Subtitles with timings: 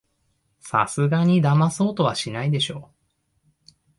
[0.59, 2.89] さすがにだまそうとはしないでしょ